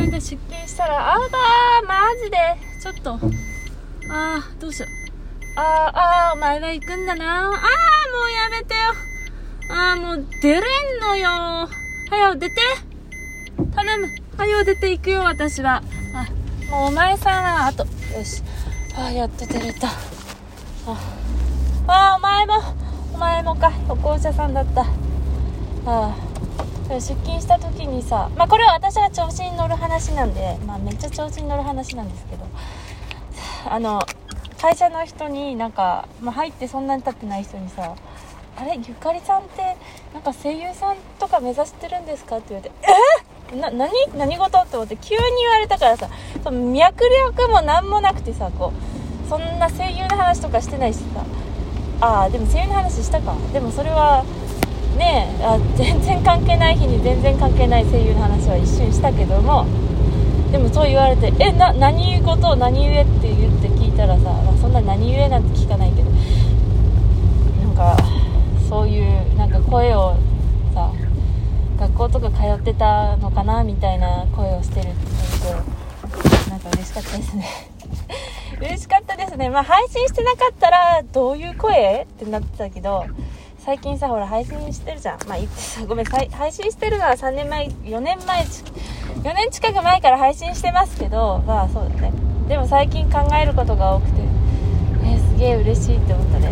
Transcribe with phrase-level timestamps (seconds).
[0.00, 2.38] の間出勤したら、あーばー、マジで、
[2.82, 3.12] ちょっと、
[4.10, 4.88] あー、どうしよう。
[5.56, 7.48] あー、あー、お前は行くんだな。
[7.48, 7.58] あー、もう
[8.32, 8.80] やめてよ。
[9.68, 10.62] あー、もう出れん
[11.00, 11.28] のよ。
[11.28, 11.68] は
[12.16, 12.56] よ、出て。
[13.74, 14.08] 頼む。
[14.38, 15.82] はよ、出て行くよ、私は。
[16.14, 18.42] あ、もうお前さんは、あと、よし。
[18.96, 19.88] あー、やっと出れた。
[19.88, 19.92] あ、
[21.86, 22.54] あー、お前も、
[23.14, 23.70] お前もか。
[23.86, 24.86] 歩行者さんだったあ。
[25.86, 27.00] あー。
[27.00, 32.46] 出勤した時にさ、まあ、これは私が調子に乗る話なんで、まあ、めっちゃ調子に乗る話なんですけど
[33.68, 34.00] あの
[34.60, 37.94] 会社の人になんか、まあ、入ってそんなに経ってない人にさ
[38.56, 39.76] 「あれゆかりさんって
[40.12, 42.76] なんか声優さんとか目指してるんですか?」って言われて
[43.52, 43.90] 「えな何？
[44.16, 46.08] 何事?」って思って急に言われたからさ
[46.42, 48.72] その脈略も何もなくてさこ
[49.26, 51.24] うそんな声優の話とかしてないしさ
[52.02, 54.24] ああでも声優の話したかでもそれは
[54.96, 59.66] ねあ全然関係ない日に全然関係ない声優の話は一瞬したけども。
[60.50, 66.10] でもそう言われて「えな何事何故?」って言って聞いたらさ、まあ、そんな何故なんて聞かないけど。
[67.64, 67.96] なんか
[68.68, 70.14] そういうなんか声を
[70.74, 70.90] さ
[71.78, 74.96] 学校とか通ってたのかなみたいな声をしてるって
[75.44, 77.46] 言うとなんか嬉しかったですね。
[78.60, 79.48] 嬉しかったですね。
[79.50, 82.02] まあ配信してなかったらどういう声？
[82.02, 83.04] ってなってたけど
[83.70, 85.18] 最近さほら配信してるじゃん。
[85.28, 92.12] まあ言ってさごめん配信してるのは3年前4年前4年近く前から配信してますけどまあそうだね。
[92.48, 94.22] でも最近考えることが多くて
[95.04, 96.50] えー、すげえ嬉しいって思ったね。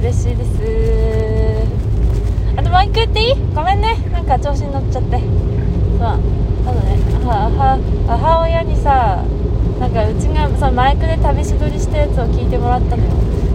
[0.00, 1.68] 嬉しいです。
[2.56, 3.34] あともう一個言っていい？
[3.54, 3.96] ごめんね。
[4.12, 5.18] なんか調子に乗っちゃって。
[5.18, 5.28] そう
[6.00, 6.16] あ
[6.72, 9.22] とね母母親にさ
[9.78, 13.10] なんかうちがそのマイクで試し撮りしたやつを聞いてもらったのよ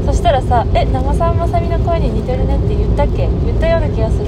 [0.05, 4.25] そしたらさ「え長澤まさみの声に似てるね」って言ったっけ言ったような気がする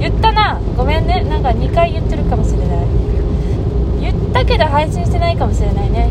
[0.00, 2.68] 言ったなごめんねなんか2回言ってるかもしれない
[4.00, 6.10] 言ったけど配信してないかもしれないね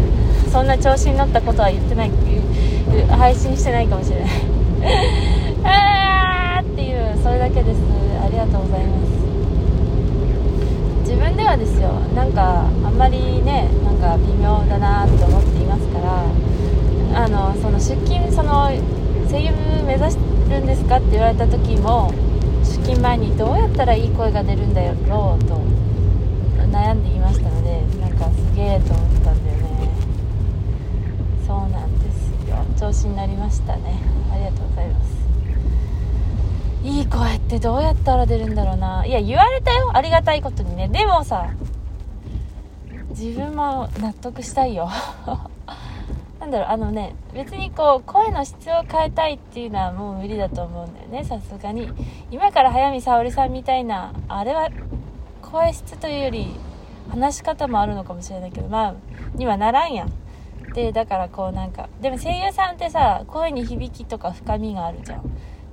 [0.50, 2.12] そんな調子に乗ったことは言ってない
[3.10, 4.30] 配信してないかもしれない
[5.66, 7.80] あーっていうそれだけです
[8.23, 9.08] ありがとうございます
[11.04, 16.23] 自分ではですよなんかあんまりねなんか微妙だなって思っていますから
[17.17, 18.70] あのその出勤その
[19.28, 19.52] 声優
[19.83, 20.17] 目指し
[20.48, 22.14] てるんですかって言われた時も
[22.60, 25.55] 出勤前にどうやったらいい声が出るんだろうと
[26.72, 29.89] 悩んでいましたのでなんかすげえと思ったんだよね。
[31.48, 32.58] そうなんですよ。
[32.80, 33.99] 調子になりましたね。
[34.32, 35.17] ありがとうございます。
[36.84, 39.04] いい声ってどうやったら出るんだろうな。
[39.08, 39.89] いや言われたよ。
[39.95, 40.88] ありがたいことにね。
[40.88, 41.49] でもさ
[43.10, 44.88] 自分も納得したいよ。
[46.48, 51.90] なんだろうあのね別にこう声の質を変えたいっていうのはもう無理だと思うんだよねさすがに。
[52.32, 54.70] 今から早見沙織さんみたいなあれは
[55.42, 56.56] 声質というより
[57.10, 58.96] 話し方もあるのかもしれないけどまあ
[59.36, 60.06] にはならんや。
[60.06, 60.14] ん
[60.74, 65.22] でだからこうなんかでも声優さんってさ声に響きとか深みがあるじゃん。
[65.22, 65.30] こ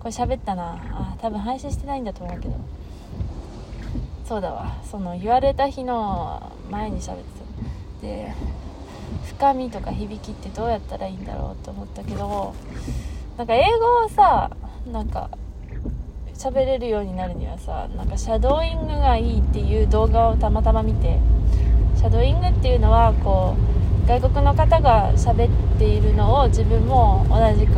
[0.06, 0.77] れ喋ったな。
[0.91, 2.56] あ多分配信してないんだと思うけど。
[4.25, 4.75] そうだわ。
[4.83, 7.25] その言われた日の前に喋って
[8.01, 8.06] た。
[8.06, 8.35] で
[9.39, 12.55] 深みとか響きってどうやったらいいんだろうと思ったけど
[13.37, 14.50] なんか英語をさ
[14.91, 15.31] なんか
[16.34, 21.19] 喋れるようになるにはさなんかシャドーイングがいいっていう動画をたまたま見て
[21.97, 23.56] シャドーイングっていうのはこ
[24.05, 27.75] う外国の方が喋っているのを自分も同じく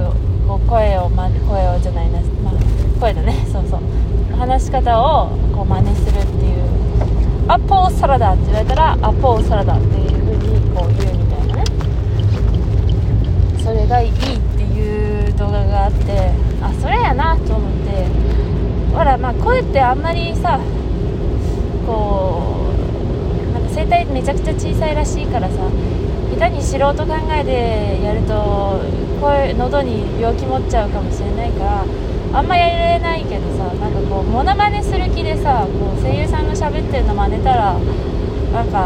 [0.46, 2.54] こう声を、ま、声をじゃないな、まあ、
[3.00, 3.46] 声だね。
[3.52, 4.36] そうそう。
[4.36, 6.66] 話し方をこう真似するっていう。
[7.48, 11.05] アポーサラダって言われたらアポーサラダっていう風にこう言う
[13.88, 18.06] がいいっていう動画があってあそれやなと思って
[18.92, 20.58] ほらまあ声ってあんまりさ
[21.86, 22.72] こ
[23.50, 25.54] うなんか声帯めちゃくちゃ小さいらしいからさ
[26.34, 28.80] 下手に素人考えでやると
[29.20, 31.84] 声喉に病気持っちゃうかもしれないから
[32.38, 37.78] あんまやれないけどさなんかこうモノマネする気でさこう声優さんの喋ってるの真似たら
[38.52, 38.78] なんか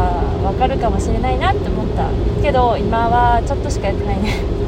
[0.43, 2.09] わかるかもしれないなって思った。
[2.41, 4.60] けど今はちょっとしかやってないね。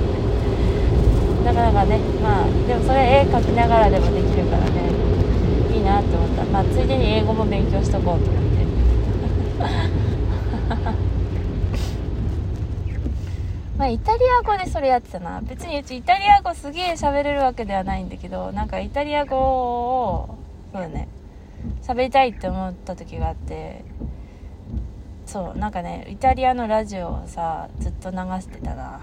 [2.23, 4.89] まあでもそれ絵描きながらでもできるからね。
[5.75, 6.45] いいなって思った。
[6.45, 8.63] まあついでに英語も勉強しとこうと思って。
[13.77, 15.41] まあ、イタリア語でそれやってたな。
[15.41, 20.37] 別にうちイタリア語すげえ喋れるわけではないんだけどなんかイタリア語を
[20.71, 21.09] そうだね。
[21.81, 23.83] 喋りたいって思った時があって。
[25.25, 29.01] そうなんかねイタリアのラジオをさずっと流してたな。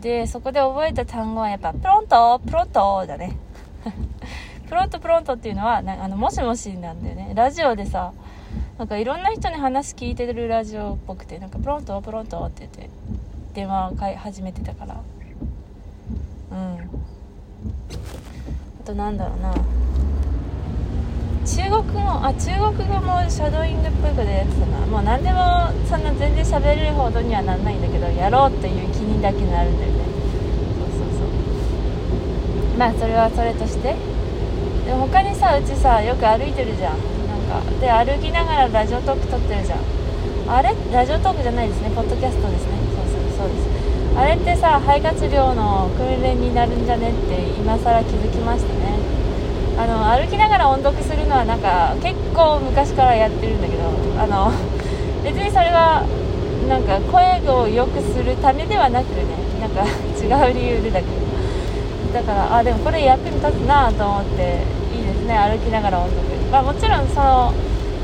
[0.00, 3.36] でそこで覚えた単語はやっぱプロントプロントだね。
[4.68, 7.32] プロントプロントっていうのはあのもしもしなんだよね。
[7.34, 8.12] ラジオでさ
[8.78, 12.90] なんかいろんな人に話聞いてるラジオっぽくてなんかプロントプロントって言って
[13.54, 15.00] 電話を買い始めてたから。
[16.50, 16.56] うん。
[18.80, 19.54] あとなんだろうな。
[21.48, 30.04] 中国語あ中国語もシャドーイングっぽいことやってたなもう何でもそんな全然喋れるほどにはなんないんだけどやろうっていう気にだけなるんだよね。
[30.92, 32.76] そうそうそう。
[32.76, 33.96] まあそれはそれとして。
[34.84, 37.00] でも他にさうちさよく歩いてるじゃん。
[37.24, 39.80] なんかで歩きながらラジオトーク撮ってるじゃん。
[40.52, 40.76] あれ？
[40.92, 41.88] ラジオトークじゃないですね。
[41.96, 42.76] ポッドキャストですね。
[42.92, 43.64] そうそうそうです。
[44.20, 49.07] あれってさ肺活量の訓練になるんじゃねって今更気づきましたね。
[49.78, 53.84] あの歩きながら音読するのはなんか結構昔からやってるんだけど
[54.20, 54.50] あの
[55.22, 56.02] 別にそれは
[56.68, 59.24] なんか声を良くするためではなくね
[59.60, 59.82] なんか
[60.18, 61.28] 違う理由でだけど。
[62.12, 64.62] だからあでもこれ役に立つなと思って
[64.96, 66.24] いいですね歩きながら音読。
[66.50, 67.52] まあもちろんその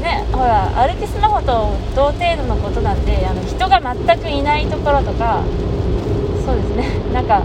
[0.03, 5.41] ねほら歩きスマホと同程度のことなんであの人が全くいないところとか
[6.45, 6.85] そうですね。
[7.15, 7.43] なんか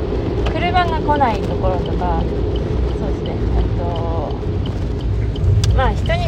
[0.53, 2.19] 車が来ないところとか
[2.99, 4.35] そうですねあと
[5.77, 6.27] まあ人に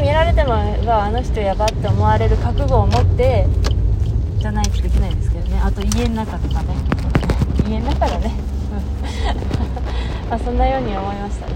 [0.51, 3.48] 見られてもあの人やばって思われる覚悟を持って
[4.39, 5.62] じゃないとできないですけどね。
[5.63, 6.75] あと家の中とかね。
[7.69, 8.31] 家の中だね。
[10.30, 11.53] ま あそんなように思いましたね。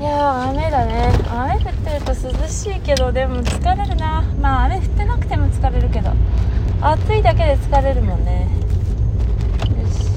[0.00, 1.12] いや雨だね。
[1.30, 4.24] 雨降ってると涼しいけどでも疲れるな。
[4.40, 6.10] まあ雨降ってなくても疲れるけど。
[6.80, 8.48] 暑いだけで疲れるもんね。
[9.80, 10.08] よし。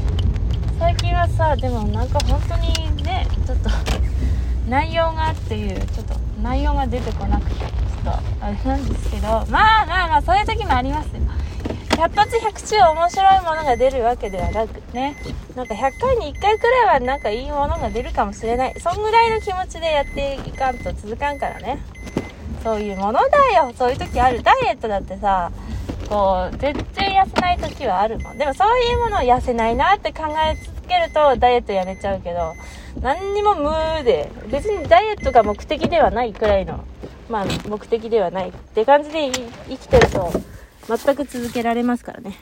[0.79, 3.69] 最近はさでもなんか本当にねちょっと
[4.67, 7.69] 内容がっていうちょっと内容が出てこなくてちょっ
[8.03, 9.45] とあれなんですけどまあ
[9.85, 11.21] まあまあそういう時もありますよ。
[11.95, 15.15] 100発100中面白いものが出るわけではなくね
[15.55, 18.79] なんか100回に1回くらいはなんかいいものが出るかもしれない。
[18.81, 21.79] そんぐらいの気持ちでやっていかんと続かんからね。
[22.63, 23.71] そういうものだよ。
[23.77, 24.43] そういう時ある。
[24.43, 25.51] ダイエットだってさ
[26.09, 26.83] こう全然
[27.23, 28.37] 痩せない時はあるもん。
[28.37, 32.53] でもそういうものを痩せないなって考え続けるとダイエットやめちゃうけど
[33.01, 36.83] 何にも無で別にダイエットが目的ではないくらいの
[37.29, 39.31] まあ目的ではないって感じで
[39.67, 40.31] 生きてると
[40.87, 42.35] 全く続けられますからね。